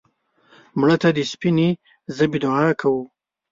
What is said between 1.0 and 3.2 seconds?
ته د سپینې ژبې دعا کوو